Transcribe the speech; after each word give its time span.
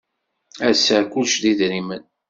Ass-a 0.69 0.97
kullec 1.11 1.35
d 1.43 1.45
idrimen. 1.51 2.03